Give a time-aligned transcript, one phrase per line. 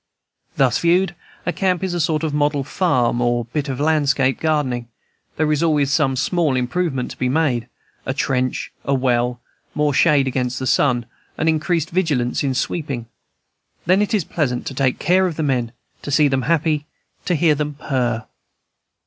[0.57, 1.13] Thus viewed,
[1.45, 4.87] a camp is a sort of model farm or bit of landscape gardening;
[5.37, 7.67] there is always some small improvement to be made,
[8.03, 9.41] a trench, a well,
[9.75, 11.05] more shade against the sun,
[11.37, 13.05] an increased vigilance in sweeping.
[13.85, 15.71] Then it is pleasant to take care of the men,
[16.01, 16.87] to see them happy,
[17.25, 18.25] to hear them purr.